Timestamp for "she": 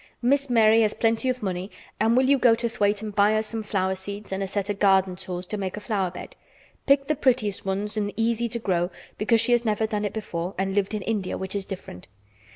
9.41-9.51